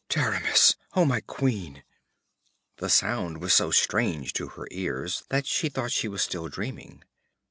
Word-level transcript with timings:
'Taramis! 0.09 0.73
Oh, 0.95 1.05
my 1.05 1.19
Queen!' 1.21 1.83
The 2.77 2.89
sound 2.89 3.39
was 3.39 3.53
so 3.53 3.69
strange 3.69 4.33
to 4.33 4.47
her 4.47 4.67
ears 4.71 5.21
that 5.29 5.45
she 5.45 5.69
thought 5.69 5.91
she 5.91 6.07
was 6.07 6.23
still 6.23 6.47
dreaming. 6.47 7.03